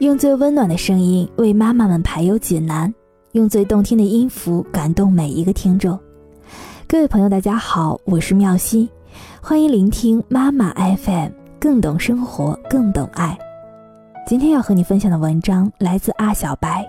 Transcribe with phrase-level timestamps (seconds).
[0.00, 2.92] 用最温暖的声音为妈妈们排忧解难，
[3.30, 5.96] 用最动听的音符感动每一个听众。
[6.88, 8.88] 各位朋友，大家好，我是妙心，
[9.40, 11.30] 欢迎聆听妈妈 FM，
[11.60, 13.38] 更懂生活，更懂爱。
[14.26, 16.84] 今天要和你分享的文章来自阿小白。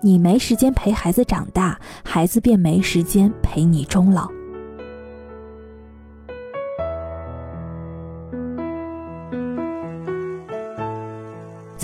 [0.00, 4.26] 你没时间陪孩子长大，孩子便没时间陪你终老。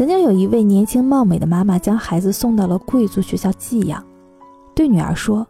[0.04, 4.04] 曾经有一位年轻貌美的妈妈，将孩子送到了贵族学校寄养，
[4.74, 5.46] 对女儿说：“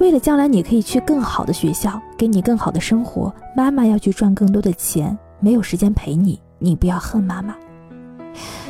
[0.00, 7.54] 为了将来你可以去更好的学校，给你更好的生活，妈妈要去赚更多的钱，没有时间陪你，你不要恨妈妈。”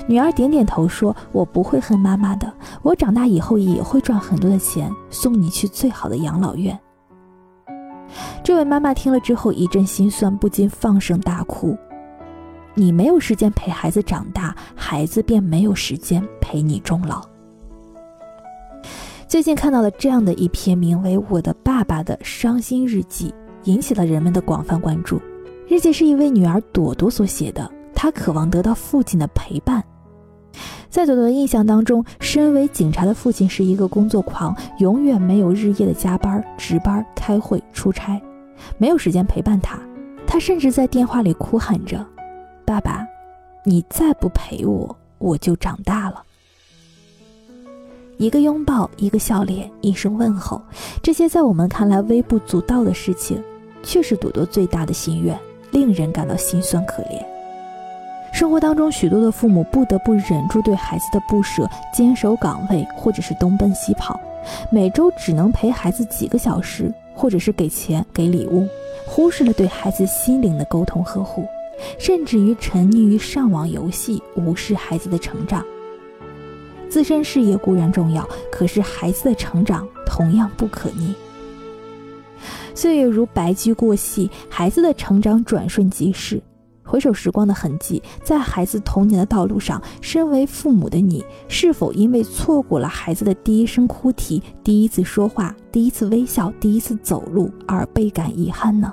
[0.08, 6.76] 女儿点点头说：“我不会恨妈妈的，我长大以后也会赚很多的钱，送你去最好的养老院。”
[8.42, 11.78] 这位妈妈听了之后一阵心酸，不禁放声大哭。
[12.74, 17.22] 你没有时间陪孩子长大，孩子便没有时间陪你终老。
[19.26, 23.28] 最近看到了这样的一篇名为《我的爸爸的伤心日记》，
[23.64, 25.20] 引起了人们的广泛关注。
[25.68, 29.84] 日记是一位女儿朵朵所写的，她渴望得到父亲的陪伴。
[30.88, 38.20] 在朵朵的印象当中，身为警察的父亲是一个工作狂，永远没有日夜的加班、值班、开会、出差，
[38.78, 39.78] 没有时间陪伴她。
[40.26, 42.04] 她甚至在电话里哭喊着。
[42.70, 43.04] 爸爸，
[43.64, 46.22] 你再不陪我，我就长大了。
[48.16, 50.62] 一个拥抱，一个笑脸，一声问候，
[51.02, 53.42] 这些在我们看来微不足道的事情，
[53.82, 55.36] 却是朵朵最大的心愿，
[55.72, 57.20] 令人感到心酸可怜。
[58.32, 64.20] 生活当中，许多的父母不得不忍住对孩子的不舍，坚守岗位，或者是东奔西跑，
[64.70, 68.68] 每周只能陪孩子几个小时，或者是给钱给礼物，
[69.08, 71.44] 忽视了对孩子心灵的沟通呵护。
[71.98, 75.64] 甚至于沉溺于上网游戏，无视孩子的成长。
[76.88, 81.14] 自身事业固然重要，可是孩子的成长同样不可逆。
[82.74, 86.42] 岁月如白驹过隙，孩子的成长转瞬即逝。
[86.82, 98.92] 回首时光的痕迹，在孩子童年的道路上，身为父母的你，是否因为错过了孩子的第一声哭啼、第一次说话、第一次微笑、第一次走路而倍感遗憾呢？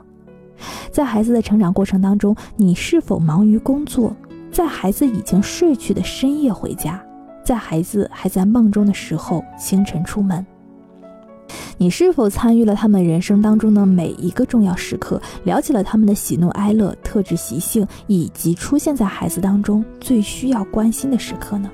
[0.91, 4.16] 在孩子的成长过程当中，你是否忙于工作？
[4.51, 7.00] 在孩子已经睡去的深夜回家，
[7.44, 10.44] 在孩子还在梦中的时候清晨出门，
[11.78, 21.69] 你是否参与了他们人生当中的每一个重要时刻，了解了他们的喜怒哀乐、特质习性，以及出现在孩子当中最需要关心的时刻呢？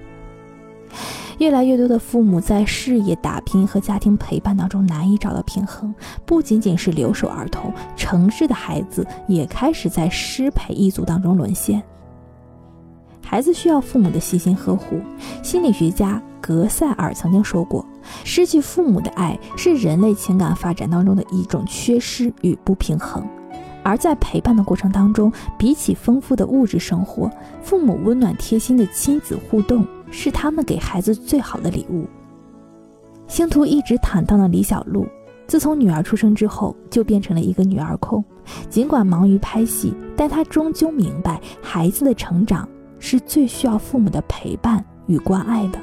[1.43, 5.93] 越来越多的父母在事业打拼和家庭陪伴当中难以找到平衡，
[6.25, 11.83] 不仅仅是留守儿童，城市的孩子也开始在失陪一族当中沦陷。
[13.25, 15.01] 孩子需要父母的细心呵护。
[15.41, 17.85] 心理学家格塞尔曾经说过
[18.23, 23.21] ：“失去父母的爱是人类情感发展当中的一种缺失与不平衡。”
[23.83, 27.29] 而在陪伴的过程当中，比起丰富的物质生活，
[27.61, 29.85] 父母温暖贴心的亲子互动。
[30.13, 32.05] 是他们给孩子最好的礼物。
[33.27, 35.07] 星途一直坦荡的李小璐，
[35.47, 38.23] 自从女儿出生之后，就变成了一个女儿控。
[38.69, 42.69] 尽管忙于拍戏，但她终究明白，孩子的成长
[42.99, 45.79] 是最需要父母的陪伴与关爱的。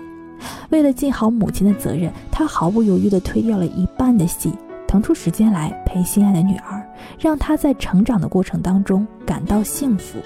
[0.71, 4.53] 为了尽好母亲的责任，她毫不犹豫地推掉了一半的戏，
[4.87, 6.87] 腾出时间来陪心爱的女儿，
[7.19, 10.19] 让她在成长的过程当中感到幸福。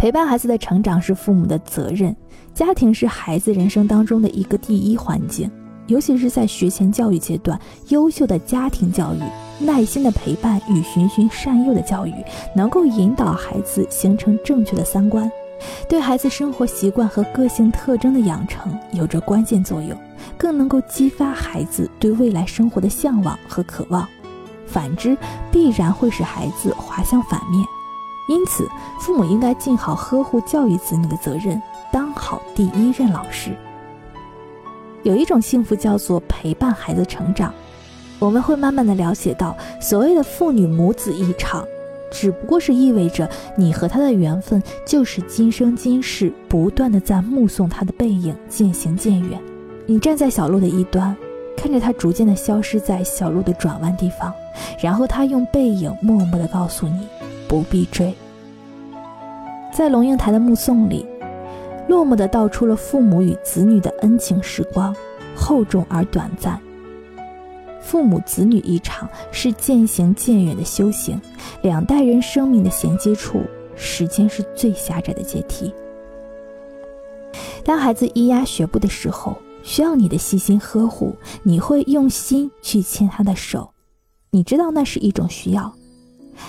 [0.00, 2.16] 陪伴孩子的成长是父母的责任，
[2.54, 5.50] 家庭是孩子人生当中的一个第一环境，
[5.88, 9.18] 尤其是在学前教育阶段，优秀的家庭教育、
[9.62, 12.14] 耐心的陪伴与循循善诱的教育，
[12.56, 15.30] 能够引导孩子形成正确的三观，
[15.86, 19.94] 对孩子生活习惯和个性特征的养成有着关键作用，
[20.38, 24.08] 更能够激发孩子对未来生活的向往和渴望，
[24.66, 25.14] 反之
[25.52, 27.62] 必然会使孩子滑向反面。
[28.30, 28.64] 因此，
[29.00, 31.60] 父母应该尽好呵护教育子女的责任，
[31.92, 33.50] 当好第一任老师。
[35.02, 37.52] 有一种幸福叫做陪伴孩子成长，
[38.20, 41.66] 我们会慢慢的了解到，所谓的父女母子一场，
[42.12, 49.40] 只不过是意味着你和他的缘分就是今生今世不断的在目送他的背影渐行渐远。
[49.86, 51.16] 你站在小路的一端，
[51.56, 54.32] 看着他逐渐的消失在小路的转弯地方，
[54.80, 57.08] 然后他用背影默默的告诉你。
[57.48, 58.14] 不必追。
[59.72, 61.06] 在龙应台的目送里，
[61.88, 64.94] 落寞地道出了父母与子女的恩情时光，
[65.34, 66.60] 厚重而短暂。
[67.80, 71.20] 父母子女一场，是渐行渐远的修行。
[71.62, 73.42] 两代人生命的衔接处，
[73.74, 75.72] 时间是最狭窄的阶梯。
[77.64, 83.70] 当孩子咿呀学步的时候，需要你的细心呵护，你会用心去牵他的手，
[84.30, 85.72] 你知道那是一种需要。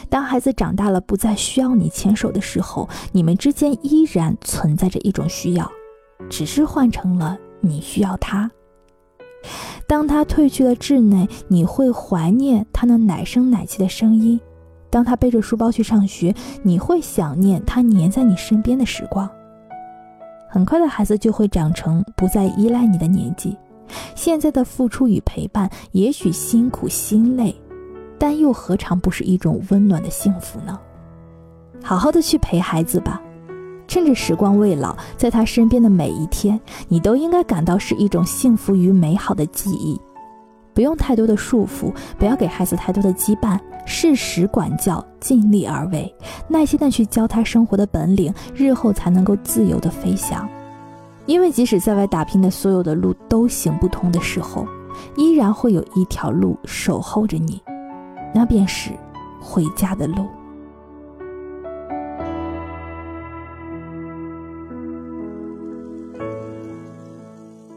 [0.10, 5.72] 当孩子长大了，不再需要你牵手的时候，你们之间依然存在着一种需要，
[6.30, 8.50] 只是换成了你需要他。
[9.88, 14.40] 当他褪去了稚嫩，你会怀念他那奶声奶气的声音；
[14.90, 16.34] 当他背着书包去上学，
[16.64, 19.30] 你会想念他黏在你身边的时光。
[20.50, 23.58] 很快的孩子就会长成不再依赖你的年纪，
[24.16, 27.56] 现在的付出与陪伴也许辛苦心累，
[28.22, 30.80] 但又何尝不是一种温暖的幸福呢？
[31.82, 33.20] 好好的去陪孩子吧，
[33.88, 40.00] 趁着时光未老，在他身边的每一天，你都应该感到是一种幸福与美好的记忆。
[40.72, 46.14] 不用太多的束缚，不要给孩子太多的羁绊，适时管教，尽力而为，
[46.48, 50.48] 耐心的去教他生活的本领，日后才能够自由的飞翔。
[51.26, 54.68] 因为即使在外打拼的所有的路都行不通的时候，
[55.18, 57.60] 依然会有一条路守候着你，
[58.34, 58.92] 那便是
[59.42, 60.26] 回家的路。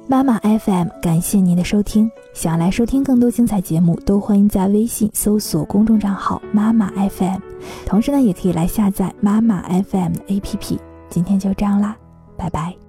[0.06, 2.08] 妈妈 FM，感谢您的收听。
[2.34, 7.40] 想要来收听更多精彩节目，都欢迎在微信搜索公众账号“妈妈 FM”，
[7.86, 10.78] 同时呢，也可以来下载妈妈 FM 的 APP。
[11.08, 11.96] 今天就这样啦，
[12.36, 12.83] 拜拜。